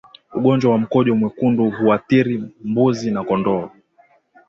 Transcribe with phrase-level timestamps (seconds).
[0.33, 3.69] Ugonjwa wa mkojo mwekundu huathiri mbuzi na kondoo